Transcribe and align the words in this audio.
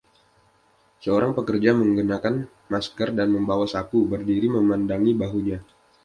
Seorang 1.03 1.31
pekerja 1.37 1.71
mengenakan 1.81 2.35
masker 2.73 3.09
dan 3.19 3.27
membawa 3.37 3.65
sapu, 3.73 3.99
berdiri 4.11 4.47
memandangi 4.57 5.11
bahunya. 5.21 5.59